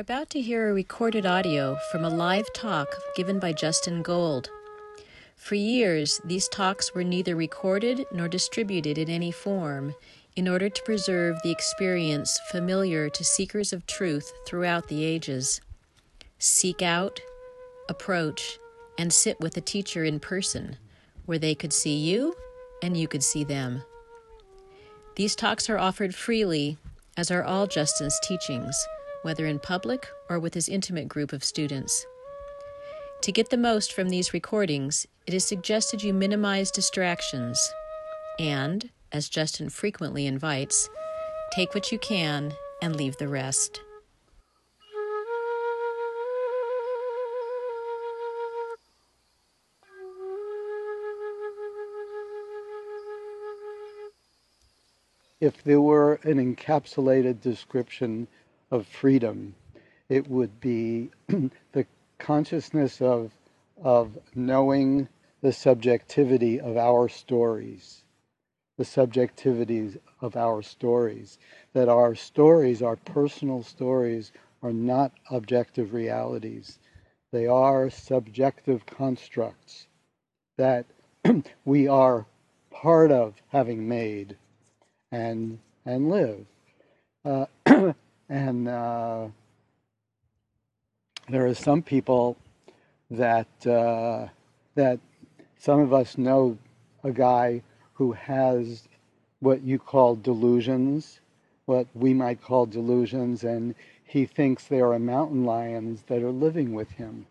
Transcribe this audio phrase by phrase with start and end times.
[0.00, 4.48] About to hear a recorded audio from a live talk given by Justin Gold.
[5.36, 9.94] For years, these talks were neither recorded nor distributed in any form
[10.34, 15.60] in order to preserve the experience familiar to seekers of truth throughout the ages.
[16.38, 17.20] Seek out,
[17.90, 18.58] approach,
[18.96, 20.78] and sit with a teacher in person,
[21.26, 22.34] where they could see you
[22.82, 23.82] and you could see them.
[25.16, 26.78] These talks are offered freely,
[27.18, 28.82] as are all Justin's teachings
[29.22, 32.06] whether in public or with his intimate group of students.
[33.22, 37.72] To get the most from these recordings, it is suggested you minimize distractions
[38.38, 40.88] and, as Justin frequently invites,
[41.52, 43.80] take what you can and leave the rest.
[55.40, 58.28] If there were an encapsulated description
[58.70, 59.54] of freedom.
[60.08, 61.10] It would be
[61.72, 61.86] the
[62.18, 63.32] consciousness of,
[63.82, 65.08] of knowing
[65.42, 68.04] the subjectivity of our stories,
[68.76, 71.38] the subjectivities of our stories,
[71.72, 74.32] that our stories, our personal stories,
[74.62, 76.78] are not objective realities.
[77.32, 79.86] They are subjective constructs
[80.58, 80.84] that
[81.64, 82.26] we are
[82.70, 84.36] part of having made
[85.10, 86.46] and, and live.
[87.24, 87.46] Uh,
[88.30, 89.26] And uh,
[91.28, 92.36] there are some people
[93.10, 94.28] that uh,
[94.76, 95.00] that
[95.58, 96.56] some of us know
[97.02, 97.62] a guy
[97.94, 98.86] who has
[99.40, 101.18] what you call delusions,
[101.64, 103.74] what we might call delusions, and
[104.04, 107.26] he thinks there are mountain lions that are living with him.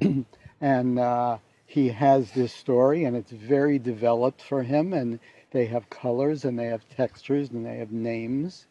[0.62, 1.36] and uh,
[1.66, 5.20] he has this story, and it's very developed for him, and
[5.50, 8.64] they have colors, and they have textures, and they have names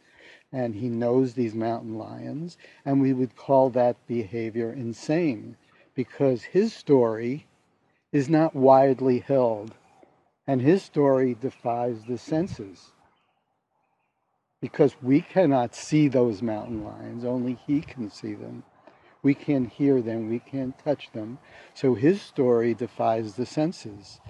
[0.56, 5.58] and he knows these mountain lions, and we would call that behavior insane
[5.94, 7.46] because his story
[8.14, 9.76] is not widely held,
[10.48, 12.94] and his story defies the senses.
[14.62, 18.64] Because we cannot see those mountain lions, only he can see them.
[19.24, 21.38] We can't hear them, we can't touch them.
[21.74, 24.22] So his story defies the senses.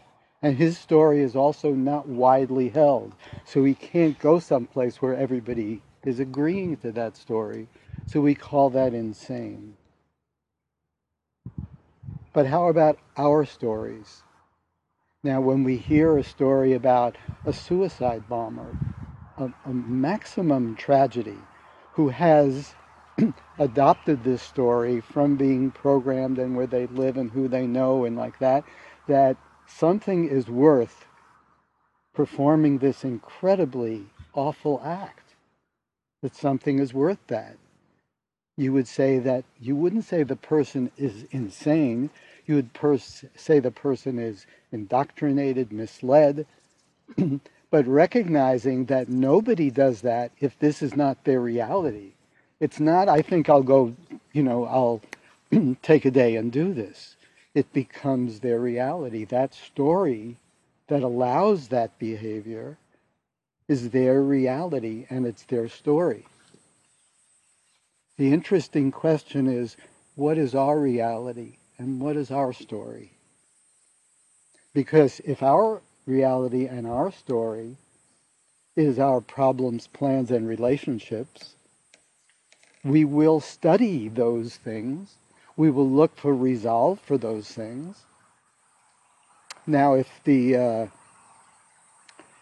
[0.41, 3.14] And his story is also not widely held.
[3.46, 7.68] So he can't go someplace where everybody is agreeing to that story.
[8.08, 9.76] So we call that insane.
[12.34, 14.24] But how about our stories?
[15.24, 18.78] Now, when we hear a story about a suicide bomber,
[19.38, 21.40] a, a maximum tragedy,
[21.94, 22.76] who has
[23.60, 28.16] adopted this story from being programmed and where they live and who they know and
[28.16, 28.64] like that,
[29.08, 31.06] that something is worth
[32.14, 35.25] performing this incredibly awful act
[36.25, 37.56] that something is worth that.
[38.58, 42.09] You would say that you wouldn't say the person is insane.
[42.47, 46.47] You would pers- say the person is indoctrinated, misled,
[47.69, 52.14] but recognizing that nobody does that if this is not their reality.
[52.59, 53.94] It's not, I think I'll go,
[54.34, 55.02] you know, I'll
[55.84, 57.18] take a day and do this.
[57.53, 59.25] It becomes their reality.
[59.25, 60.38] That story
[60.88, 62.80] that allows that behavior
[63.68, 66.26] is their reality and it's their story.
[68.18, 69.76] The interesting question is
[70.16, 73.12] what is our reality and what is our story?
[74.74, 77.78] Because if our reality and our story
[78.76, 81.56] is our problems, plans, and relationships,
[82.84, 85.16] we will study those things.
[85.58, 88.03] We will look for resolve for those things.
[89.66, 90.88] Now, if the uh,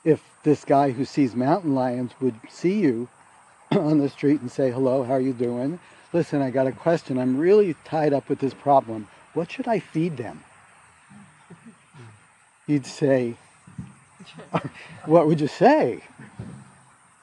[0.03, 3.07] if this guy who sees mountain lions would see you
[3.71, 5.79] on the street and say, hello, how are you doing?
[6.11, 7.17] Listen, I got a question.
[7.17, 9.07] I'm really tied up with this problem.
[9.33, 10.43] What should I feed them?
[12.67, 13.35] You'd say,
[15.05, 16.03] what would you say?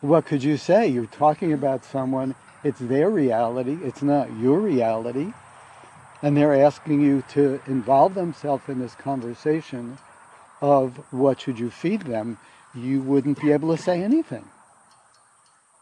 [0.00, 0.88] What could you say?
[0.88, 2.34] You're talking about someone,
[2.64, 5.32] it's their reality, it's not your reality,
[6.22, 9.98] and they're asking you to involve themselves in this conversation
[10.60, 12.38] of what should you feed them
[12.74, 14.44] you wouldn't be able to say anything.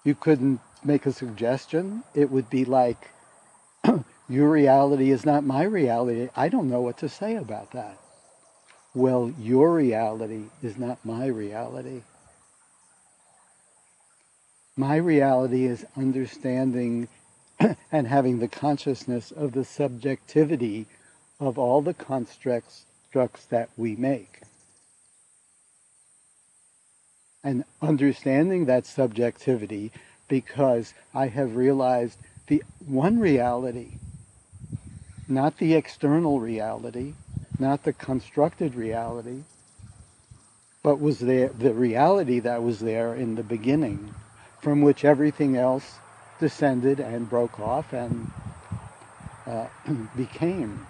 [0.05, 2.03] You couldn't make a suggestion.
[2.15, 3.11] It would be like,
[4.29, 6.29] your reality is not my reality.
[6.35, 7.99] I don't know what to say about that.
[8.95, 12.03] Well, your reality is not my reality.
[14.77, 17.09] My reality is understanding
[17.93, 20.87] and having the consciousness of the subjectivity
[21.39, 22.85] of all the constructs
[23.51, 24.43] that we make
[27.44, 29.93] and understanding that subjectivity
[30.29, 32.19] because I have realized
[32.49, 33.99] the one reality,
[35.29, 37.14] not the external reality,
[37.58, 39.43] not the constructed reality,
[40.82, 44.14] but was there the reality that was there in the beginning,
[44.61, 46.00] from which everything else
[46.38, 48.29] descended and broke off and
[49.46, 49.69] uh,
[50.17, 50.87] became.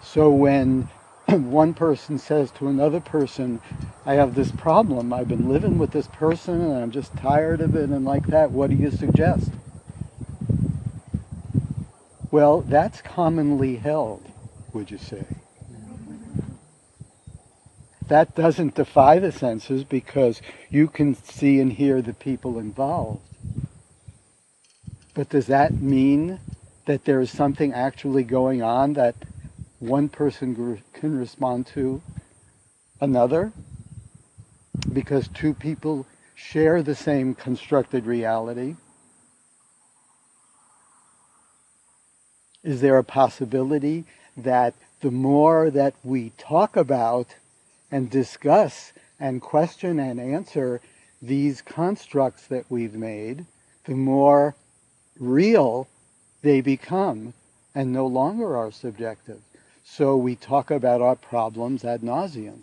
[0.00, 0.86] So when
[1.28, 3.60] one person says to another person,
[4.06, 7.74] I have this problem, I've been living with this person and I'm just tired of
[7.74, 9.50] it and like that, what do you suggest?
[12.30, 14.26] Well, that's commonly held,
[14.72, 15.24] would you say?
[18.08, 23.22] That doesn't defy the senses because you can see and hear the people involved.
[25.14, 26.40] But does that mean
[26.86, 29.14] that there is something actually going on that
[29.86, 32.00] one person can respond to
[33.00, 33.52] another?
[34.92, 38.76] Because two people share the same constructed reality.
[42.62, 44.04] Is there a possibility
[44.36, 47.34] that the more that we talk about
[47.90, 50.80] and discuss and question and answer
[51.20, 53.44] these constructs that we've made,
[53.84, 54.56] the more
[55.18, 55.88] real
[56.42, 57.34] they become
[57.74, 59.40] and no longer are subjective.
[59.86, 62.62] So we talk about our problems ad nauseum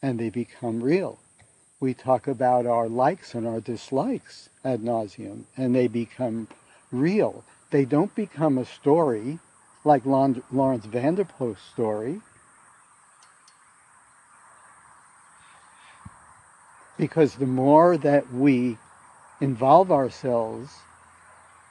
[0.00, 1.18] and they become real.
[1.80, 6.46] We talk about our likes and our dislikes ad nauseum and they become
[6.92, 7.44] real.
[7.70, 9.40] They don't become a story
[9.84, 12.20] like Laurens van der Post's story
[16.96, 18.78] because the more that we
[19.40, 20.70] involve ourselves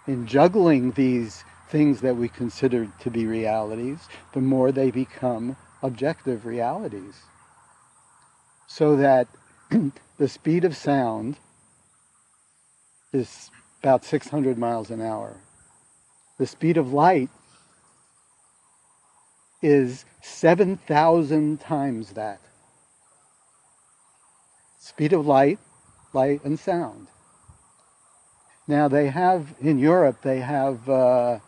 [0.05, 3.99] in juggling these things that we consider to be realities,
[4.33, 7.15] the more they become objective realities.
[8.67, 9.27] So that
[10.17, 11.37] the speed of sound
[13.13, 13.49] is
[13.81, 15.37] about 600 miles an hour.
[16.37, 17.29] The speed of light
[19.61, 22.39] is 7,000 times that.
[24.79, 25.59] Speed of light,
[26.13, 27.07] light and sound.
[28.67, 31.39] Now they have in Europe they have uh,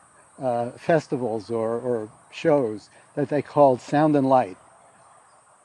[0.41, 4.57] uh, festivals or, or shows that they called Sound and Light.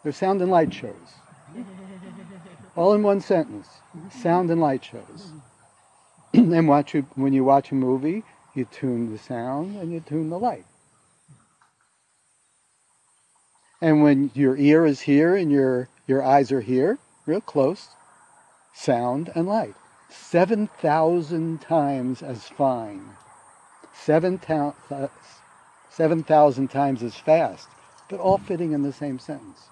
[0.02, 0.94] They're sound and light shows,
[2.76, 3.67] all in one sentence.
[4.11, 5.32] Sound and light shows.
[6.32, 8.23] and watch you, when you watch a movie,
[8.55, 10.64] you tune the sound and you tune the light.
[13.81, 17.88] And when your ear is here and your, your eyes are here, real close,
[18.75, 19.75] sound and light.
[20.08, 23.11] 7,000 times as fine,
[24.04, 25.10] 7,000
[25.90, 27.69] 7, times as fast,
[28.08, 29.69] but all fitting in the same sentence.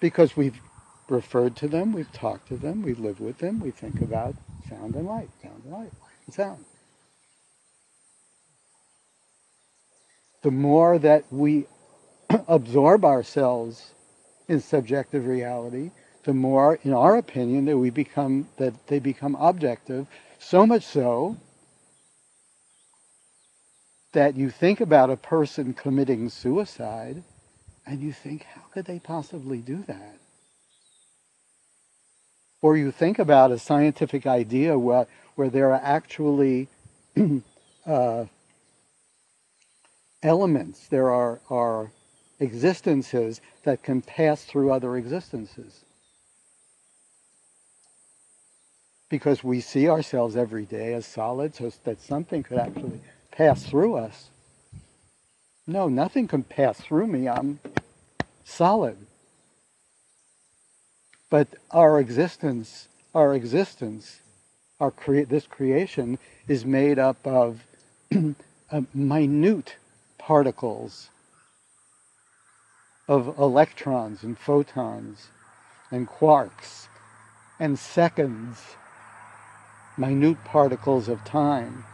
[0.00, 0.60] Because we've
[1.08, 4.36] referred to them, we've talked to them, we live with them, we think about
[4.68, 5.92] sound and light, sound and light,
[6.26, 6.64] and sound.
[10.42, 11.66] The more that we
[12.48, 13.94] absorb ourselves
[14.48, 15.90] in subjective reality,
[16.24, 20.06] the more, in our opinion, that we become that they become objective.
[20.38, 21.36] So much so
[24.14, 27.22] that you think about a person committing suicide,
[27.86, 30.18] and you think, how could they possibly do that?
[32.62, 36.68] Or you think about a scientific idea where, where there are actually
[37.86, 38.24] uh,
[40.22, 41.90] elements, there are, are
[42.40, 45.84] existences that can pass through other existences.
[49.14, 53.00] because we see ourselves every day as solid so that something could actually
[53.34, 54.30] pass through us.
[55.66, 57.28] No, nothing can pass through me.
[57.28, 57.58] I'm
[58.44, 58.96] solid.
[61.30, 64.20] But our existence, our existence,
[64.78, 67.64] our crea- this creation is made up of
[68.94, 69.76] minute
[70.18, 71.08] particles
[73.08, 75.28] of electrons and photons
[75.90, 76.86] and quarks
[77.58, 78.60] and seconds
[79.96, 81.84] minute particles of time,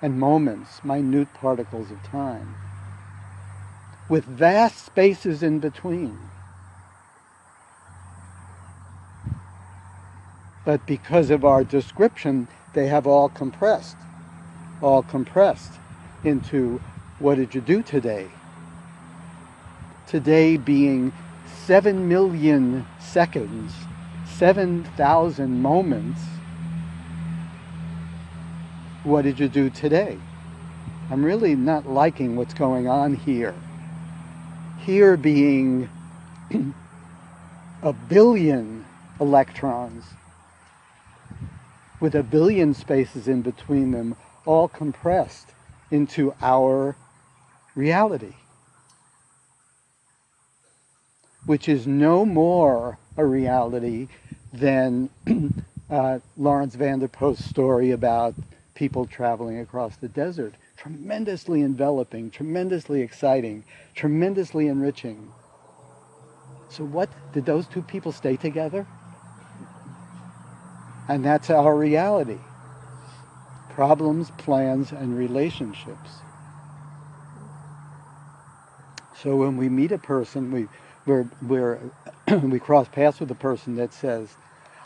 [0.00, 2.54] and moments, minute particles of time,
[4.08, 6.18] with vast spaces in between.
[10.64, 13.96] But because of our description, they have all compressed,
[14.82, 15.72] all compressed
[16.24, 16.80] into
[17.18, 18.28] what did you do today?
[20.06, 21.12] Today being
[21.64, 23.72] 7 million seconds,
[24.26, 26.20] 7,000 moments
[29.08, 30.18] what did you do today?
[31.10, 33.54] I'm really not liking what's going on here.
[34.80, 35.88] Here being
[37.82, 38.84] a billion
[39.18, 40.04] electrons
[42.00, 45.48] with a billion spaces in between them, all compressed
[45.90, 46.94] into our
[47.74, 48.34] reality,
[51.46, 54.08] which is no more a reality
[54.52, 55.08] than
[55.90, 56.76] uh, Laurens
[57.10, 58.34] Post's story about
[58.78, 60.54] people traveling across the desert.
[60.76, 63.64] Tremendously enveloping, tremendously exciting,
[63.96, 65.32] tremendously enriching.
[66.70, 68.86] So, what did those two people stay together?
[71.08, 72.38] And that's our reality
[73.74, 76.10] problems, plans, and relationships.
[79.22, 80.68] So when we meet a person, we
[81.06, 81.78] we're, we're
[82.42, 84.28] we cross paths with a person that says,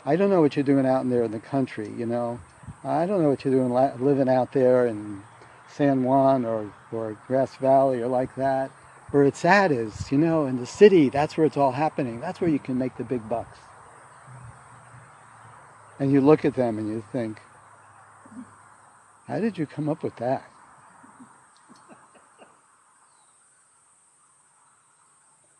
[0.05, 1.89] "I don't know what you're doing out in there in the country.
[1.97, 2.39] You know,
[2.83, 3.71] I don't know what you're doing
[4.03, 5.23] living out there in
[5.69, 8.71] San Juan or or Grass Valley or like that.
[9.11, 11.09] Where it's at is, you know, in the city.
[11.09, 12.19] That's where it's all happening.
[12.19, 13.59] That's where you can make the big bucks."
[15.99, 17.39] And you look at them and you think,
[19.27, 20.43] how did you come up with that?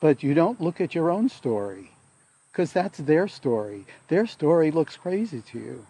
[0.03, 1.91] but you don't look at your own story
[2.51, 3.85] because that's their story.
[4.09, 5.87] Their story looks crazy to you.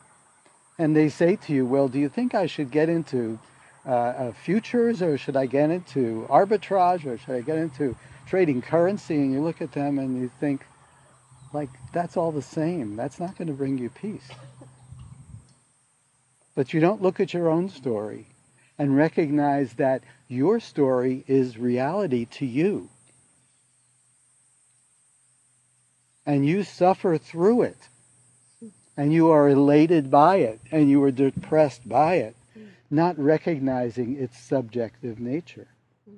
[0.77, 3.39] And they say to you, well, do you think I should get into
[3.85, 8.61] uh, uh, futures or should I get into arbitrage or should I get into trading
[8.61, 9.15] currency?
[9.15, 10.65] And you look at them and you think,
[11.51, 12.95] like, that's all the same.
[12.95, 14.27] That's not going to bring you peace.
[16.55, 18.27] But you don't look at your own story
[18.77, 22.89] and recognize that your story is reality to you.
[26.25, 27.77] And you suffer through it.
[28.95, 30.59] And you are elated by it.
[30.71, 32.35] And you are depressed by it.
[32.53, 32.63] Hmm.
[32.89, 35.67] Not recognizing its subjective nature.
[36.07, 36.15] Hmm.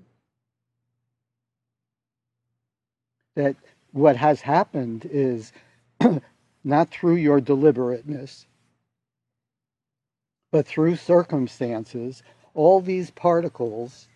[3.35, 3.55] That
[3.91, 5.53] what has happened is
[6.63, 8.45] not through your deliberateness,
[10.51, 14.07] but through circumstances, all these particles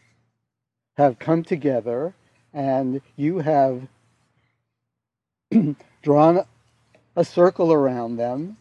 [0.97, 2.13] have come together
[2.53, 3.87] and you have
[6.01, 6.45] drawn
[7.19, 8.55] a circle around them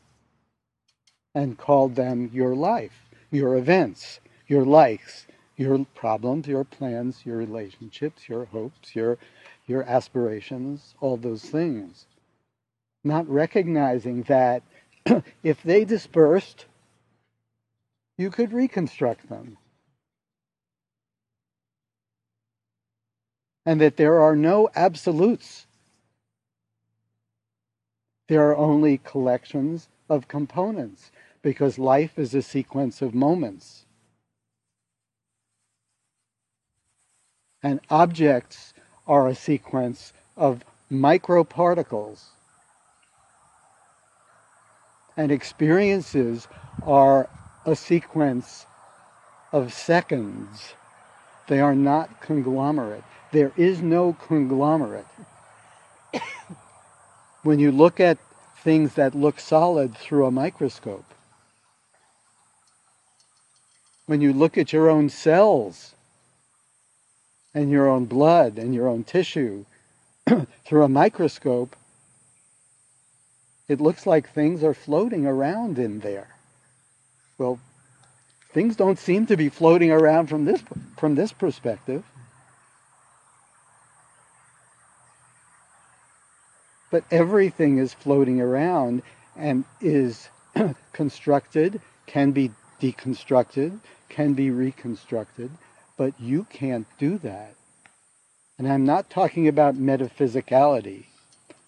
[1.32, 8.28] and called them your life, your events, your likes, your problems, your plans, your relationships,
[8.28, 9.16] your hopes, your
[9.68, 12.06] your aspirations, all those things.
[13.04, 14.64] Not recognizing that
[15.44, 16.66] if they dispersed
[18.16, 19.56] you could reconstruct them.
[23.64, 25.67] And that there are no absolutes.
[28.28, 31.11] There are only collections of components
[31.42, 33.87] because life is a sequence of moments.
[37.62, 38.75] And objects
[39.06, 42.25] are a sequence of microparticles.
[45.16, 46.47] And experiences
[46.85, 47.28] are
[47.64, 48.66] a sequence
[49.52, 50.75] of seconds.
[51.49, 53.04] They are not conglomerate.
[53.32, 55.06] There is no conglomerate.
[57.42, 58.18] When you look at
[58.62, 61.04] things that look solid through a microscope,
[64.07, 65.95] when you look at your own cells
[67.54, 69.64] and your own blood and your own tissue
[70.64, 71.76] through a microscope,
[73.68, 76.28] it looks like things are floating around in there.
[77.37, 77.61] Well,
[78.52, 80.62] things don't seem to be floating around from this
[80.97, 82.02] from this perspective.
[86.90, 89.02] But everything is floating around
[89.37, 90.28] and is
[90.92, 95.50] constructed, can be deconstructed, can be reconstructed,
[95.97, 97.54] but you can't do that.
[98.59, 101.04] And I'm not talking about metaphysicality.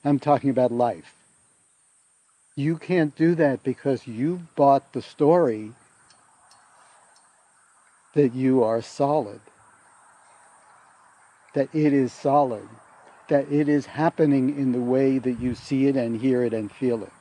[0.05, 1.15] I'm talking about life.
[2.57, 5.73] You can't do that because you bought the story
[8.15, 9.41] that you are solid,
[11.55, 12.69] that it is solid,
[13.31, 16.71] that it is happening in the way that you see it and hear it and
[16.71, 17.13] feel it.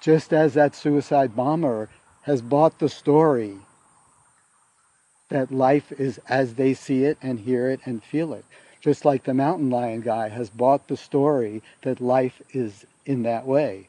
[0.00, 1.88] Just as that suicide bomber
[2.22, 3.58] has bought the story
[5.28, 8.44] that life is as they see it and hear it and feel it.
[8.80, 13.46] Just like the mountain lion guy has bought the story that life is in that
[13.46, 13.88] way.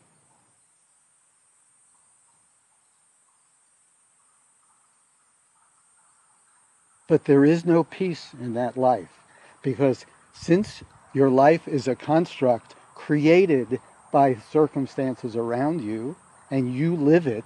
[7.08, 9.10] But there is no peace in that life
[9.64, 10.06] because
[10.42, 13.80] since your life is a construct created
[14.12, 16.16] by circumstances around you
[16.50, 17.44] and you live it,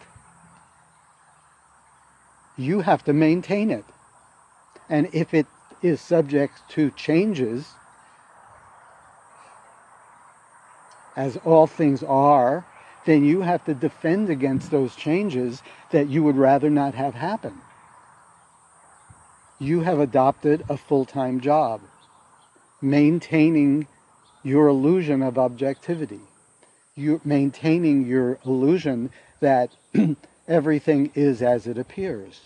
[2.56, 3.84] you have to maintain it.
[4.90, 5.48] And if it
[5.82, 7.68] is subject to changes,
[11.16, 12.64] as all things are,
[13.06, 17.60] then you have to defend against those changes that you would rather not have happen.
[19.60, 21.82] You have adopted a full time job,
[22.84, 23.88] maintaining
[24.44, 26.20] your illusion of objectivity,
[26.96, 29.10] you maintaining your illusion
[29.40, 29.72] that
[30.48, 32.42] everything is as it appears.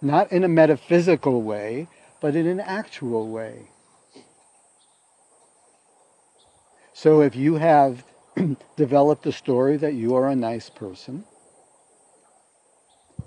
[0.00, 1.88] Not in a metaphysical way,
[2.20, 3.68] but in an actual way.
[6.94, 8.04] So if you have
[8.76, 11.24] developed a story that you are a nice person,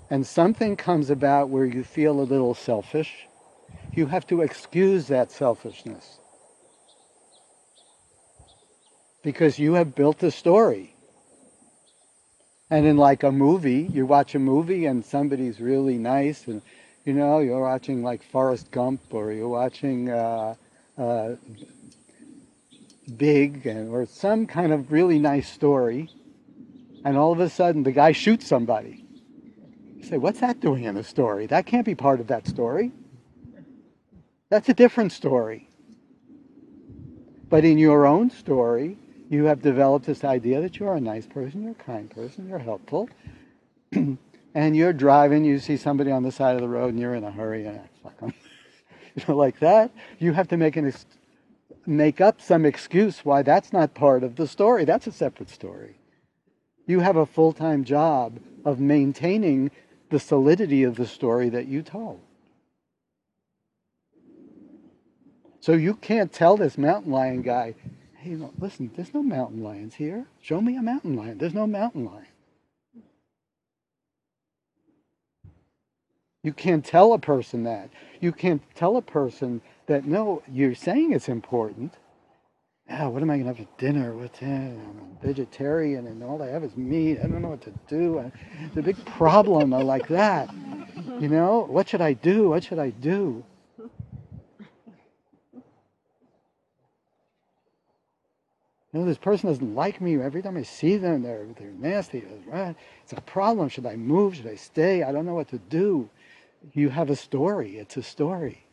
[0.08, 3.28] and something comes about where you feel a little selfish,
[3.92, 6.18] you have to excuse that selfishness.
[9.22, 10.94] Because you have built a story.
[12.70, 16.62] And in like a movie, you watch a movie and somebody's really nice, and
[17.04, 20.54] you know, you're watching like Forrest Gump or you're watching uh,
[20.96, 21.34] uh,
[23.16, 26.08] Big and, or some kind of really nice story,
[27.04, 29.04] and all of a sudden the guy shoots somebody.
[29.96, 31.46] You say, what's that doing in the story?
[31.46, 32.92] That can't be part of that story.
[34.50, 35.68] That's a different story.
[37.48, 41.62] But in your own story, you have developed this idea that you're a nice person,
[41.62, 43.08] you're a kind person, you're helpful.
[43.92, 47.22] and you're driving, you see somebody on the side of the road and you're in
[47.22, 48.34] a hurry and fuck them.
[49.14, 49.92] you know, like that.
[50.18, 51.06] You have to make an ex-
[51.86, 54.84] make up some excuse why that's not part of the story.
[54.84, 55.96] That's a separate story.
[56.86, 59.70] You have a full-time job of maintaining
[60.10, 62.20] the solidity of the story that you told.
[65.60, 67.74] So you can't tell this mountain lion guy,
[68.16, 70.26] hey, listen, there's no mountain lions here.
[70.40, 71.38] Show me a mountain lion.
[71.38, 72.26] There's no mountain lion.
[76.42, 77.90] You can't tell a person that.
[78.20, 81.94] You can't tell a person that, no, you're saying it's important.
[82.88, 84.14] Yeah, what am I going to have for dinner?
[84.14, 84.80] With him?
[84.80, 87.18] I'm a vegetarian and all I have is meat.
[87.18, 88.32] I don't know what to do.
[88.64, 90.50] It's a big problem like that.
[91.20, 92.48] You know, what should I do?
[92.48, 93.44] What should I do?
[98.92, 100.20] Know, this person doesn't like me.
[100.20, 102.24] Every time I see them, they're, they're nasty.
[102.52, 103.68] It's a problem.
[103.68, 104.34] Should I move?
[104.34, 105.04] Should I stay?
[105.04, 106.10] I don't know what to do.
[106.72, 107.78] You have a story.
[107.78, 108.64] It's a story.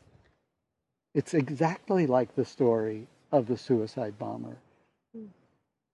[1.14, 4.58] It's exactly like the story of the suicide bomber.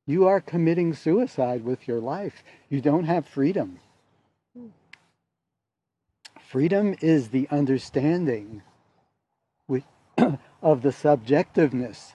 [0.05, 2.43] You are committing suicide with your life.
[2.69, 3.79] You don't have freedom.
[6.39, 8.61] Freedom is the understanding
[10.61, 12.13] of the subjectiveness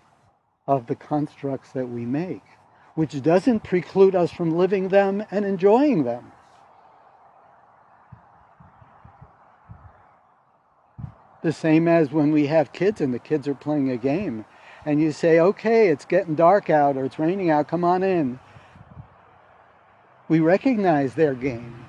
[0.69, 2.45] of the constructs that we make,
[2.95, 6.31] which doesn't preclude us from living them and enjoying them.
[11.43, 14.45] The same as when we have kids and the kids are playing a game
[14.85, 18.39] and you say, okay, it's getting dark out or it's raining out, come on in.
[20.29, 21.87] We recognize their game.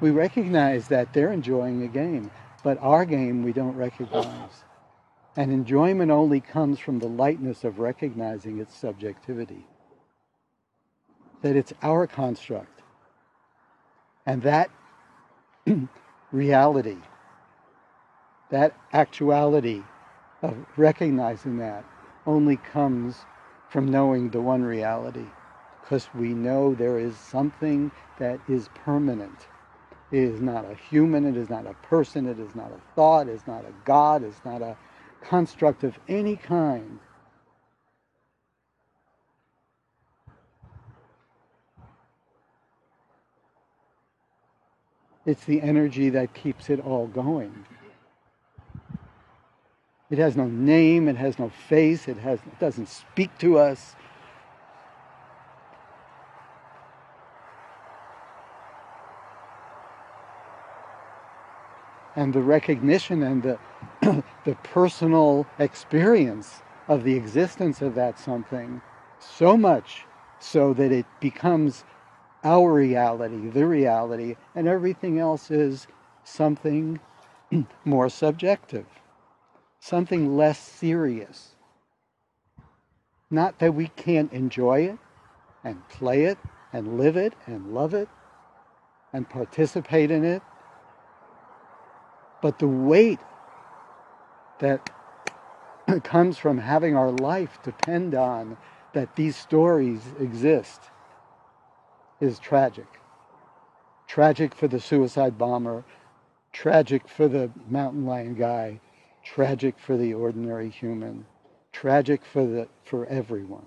[0.00, 2.30] We recognize that they're enjoying a game,
[2.62, 4.64] but our game we don't recognize.
[5.38, 9.64] And enjoyment only comes from the lightness of recognizing its subjectivity.
[11.42, 12.82] That it's our construct.
[14.26, 14.68] And that
[16.32, 16.96] reality,
[18.50, 19.84] that actuality
[20.42, 21.84] of recognizing that
[22.26, 23.18] only comes
[23.68, 25.26] from knowing the one reality.
[25.80, 29.46] Because we know there is something that is permanent.
[30.10, 33.28] It is not a human, it is not a person, it is not a thought,
[33.28, 34.76] it is not a God, it's not a
[35.22, 36.98] construct of any kind
[45.28, 47.66] It's the energy that keeps it all going.
[50.08, 53.94] It has no name, it has no face, it, has, it doesn't speak to us.
[62.16, 63.58] And the recognition and the
[64.44, 68.80] the personal experience of the existence of that something
[69.18, 70.06] so much
[70.40, 71.84] so that it becomes
[72.44, 75.86] our reality, the reality, and everything else is
[76.24, 77.00] something
[77.84, 78.86] more subjective,
[79.80, 81.56] something less serious.
[83.30, 84.98] Not that we can't enjoy it
[85.64, 86.38] and play it
[86.72, 88.08] and live it and love it
[89.12, 90.42] and participate in it,
[92.40, 93.18] but the weight
[94.60, 94.80] that
[96.04, 98.56] comes from having our life depend on
[98.92, 100.80] that these stories exist
[102.20, 102.86] is tragic.
[104.06, 105.84] Tragic for the suicide bomber,
[106.52, 108.80] tragic for the mountain lion guy,
[109.22, 111.26] tragic for the ordinary human,
[111.72, 113.66] tragic for the for everyone.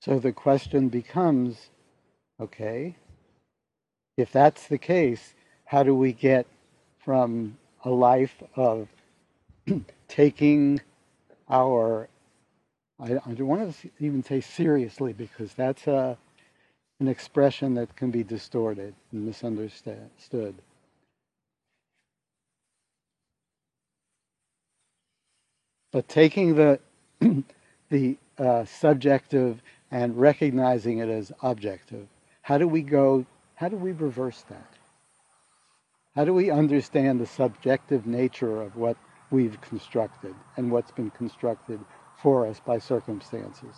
[0.00, 1.68] So the question becomes
[2.40, 2.96] okay,
[4.16, 5.34] if that's the case,
[5.66, 6.46] how do we get
[7.04, 8.88] from a life of
[10.08, 10.80] taking
[11.50, 12.08] our,
[12.98, 16.16] I, I don't want to even say seriously because that's a,
[16.98, 20.54] an expression that can be distorted and misunderstood.
[25.92, 26.80] But taking the
[27.90, 32.06] the uh, subjective and recognizing it as objective,
[32.42, 33.26] how do we go?
[33.54, 34.74] How do we reverse that?
[36.14, 38.96] How do we understand the subjective nature of what
[39.30, 41.80] we've constructed and what's been constructed
[42.20, 43.74] for us by circumstances?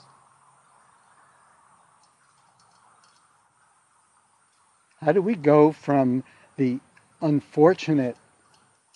[5.01, 6.23] How do we go from
[6.57, 6.79] the
[7.21, 8.17] unfortunate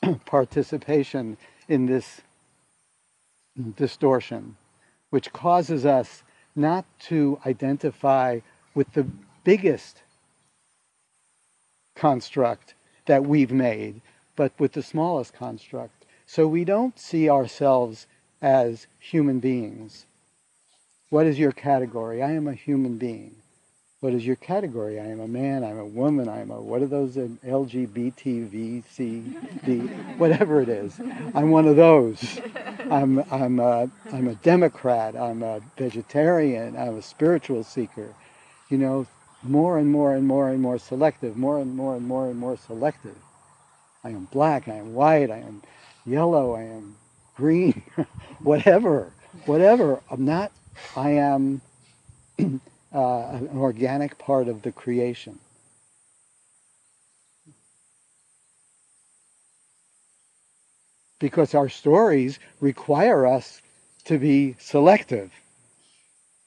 [0.24, 1.36] participation
[1.68, 2.20] in this
[3.76, 4.56] distortion,
[5.10, 6.22] which causes us
[6.56, 8.40] not to identify
[8.74, 9.06] with the
[9.44, 10.02] biggest
[11.94, 12.74] construct
[13.06, 14.00] that we've made,
[14.34, 16.04] but with the smallest construct.
[16.26, 18.06] So we don't see ourselves
[18.42, 20.06] as human beings.
[21.08, 22.22] What is your category?
[22.22, 23.36] I am a human being.
[24.00, 25.00] What is your category?
[25.00, 28.46] I am a man, I'm a woman, I'm a, what are those, um, an LGBT,
[28.46, 29.22] V, C,
[29.64, 29.78] D,
[30.18, 31.00] whatever it is.
[31.34, 32.38] I'm one of those.
[32.90, 38.14] I'm, I'm, a, I'm a Democrat, I'm a vegetarian, I'm a spiritual seeker.
[38.68, 39.06] You know,
[39.42, 42.58] more and more and more and more selective, more and more and more and more
[42.58, 43.16] selective.
[44.04, 45.62] I am black, I am white, I am
[46.04, 46.96] yellow, I am
[47.34, 47.82] green,
[48.40, 49.12] whatever,
[49.46, 50.02] whatever.
[50.10, 50.52] I'm not,
[50.94, 51.62] I am
[52.96, 55.38] uh, an organic part of the creation.
[61.20, 63.60] Because our stories require us
[64.06, 65.30] to be selective.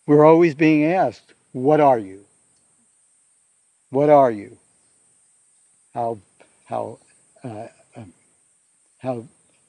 [0.08, 2.26] We're always being asked, What are you?
[3.92, 4.58] What are you?
[5.94, 6.20] How,
[6.66, 7.00] how,
[7.44, 8.14] uh, um,
[9.00, 9.26] how,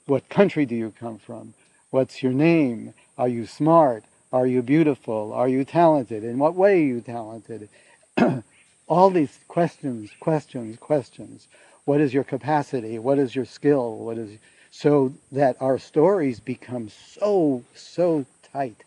[0.07, 1.55] what country do you come from?
[1.91, 2.95] What's your name?
[3.19, 4.05] Are you smart?
[4.33, 5.33] Are you beautiful?
[5.33, 6.25] Are you talented?
[6.25, 7.69] In what way are you talented?
[8.89, 11.49] All these questions, questions, questions.
[11.85, 12.99] What is your capacity?
[12.99, 13.97] What is your skill?
[13.97, 14.39] What is
[14.71, 18.85] so that our stories become so so tight.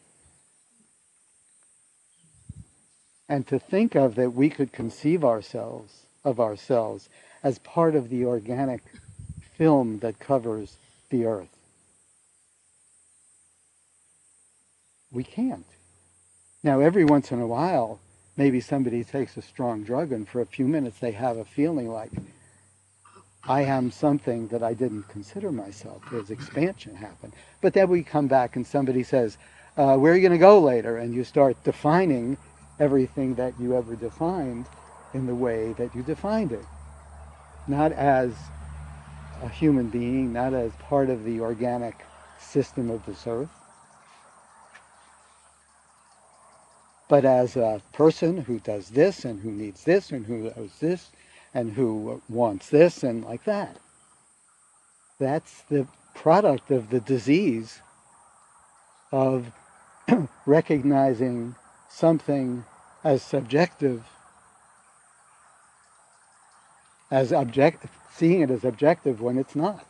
[3.28, 7.10] And to think of that we could conceive ourselves of ourselves
[7.44, 8.82] as part of the organic
[9.58, 10.78] film that covers
[11.10, 11.53] the earth.
[15.14, 15.66] We can't.
[16.64, 18.00] Now, every once in a while,
[18.36, 21.90] maybe somebody takes a strong drug and for a few minutes they have a feeling
[21.90, 22.12] like,
[23.46, 26.02] I am something that I didn't consider myself.
[26.10, 27.34] There's expansion happen.
[27.62, 29.38] But then we come back and somebody says,
[29.76, 30.98] uh, where are you going to go later?
[30.98, 32.38] And you start defining
[32.80, 34.66] everything that you ever defined
[35.14, 36.66] in the way that you defined it.
[37.68, 38.34] Not as
[39.44, 42.06] a human being, not as part of the organic
[42.40, 43.50] system of this earth,
[47.14, 51.12] but as a person who does this and who needs this and who knows this
[51.54, 53.78] and who wants this and like that.
[55.20, 57.84] That's the product of the disease
[59.12, 59.52] of
[60.48, 61.54] recognizing
[61.88, 62.66] something
[63.04, 64.04] as subjective
[67.12, 69.86] as object seeing it as objective when it's not.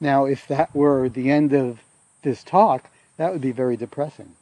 [0.00, 1.80] Now, if that were the end of
[2.22, 4.36] this talk, that would be very depressing.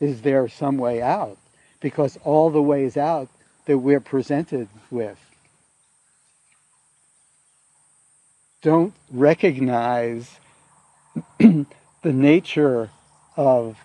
[0.00, 1.38] Is there some way out?
[1.80, 3.28] Because all the ways out
[3.66, 5.18] that we're presented with
[8.62, 10.38] don't recognize
[11.38, 11.66] the
[12.04, 12.90] nature
[13.36, 13.76] of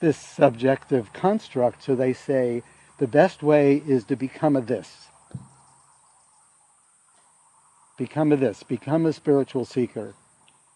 [0.00, 1.82] this subjective construct.
[1.82, 2.62] So they say
[2.98, 5.08] the best way is to become a this.
[7.96, 10.14] Become a this, become a spiritual seeker,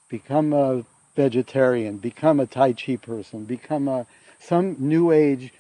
[0.08, 4.06] become a vegetarian, become a Tai Chi person, become a
[4.38, 5.52] some new age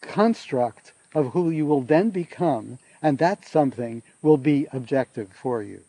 [0.00, 5.82] construct of who you will then become, and that something will be objective for you.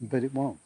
[0.00, 0.60] But it won't.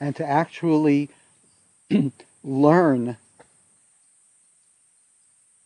[0.00, 1.10] And to actually
[2.42, 3.16] learn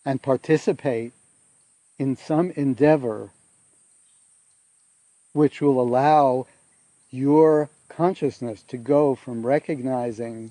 [0.04, 1.12] and participate
[2.00, 3.28] in some endeavor
[5.34, 6.46] which will allow
[7.10, 10.50] your consciousness to go from recognizing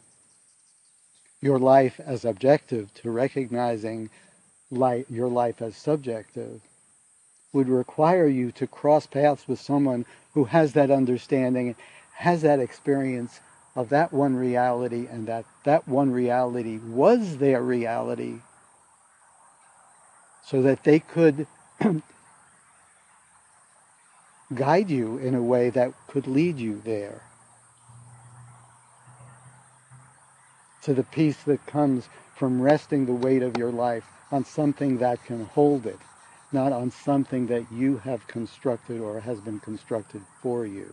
[1.42, 4.12] your life as objective to recognizing
[4.70, 6.62] your life as subjective
[7.52, 11.76] would require you to cross paths with someone who has that understanding,
[12.14, 13.40] has that experience
[13.76, 18.36] of that one reality, and that that one reality was their reality,
[20.50, 21.46] so that they could
[24.56, 27.22] guide you in a way that could lead you there.
[30.84, 35.24] To the peace that comes from resting the weight of your life on something that
[35.26, 36.00] can hold it,
[36.52, 40.92] not on something that you have constructed or has been constructed for you.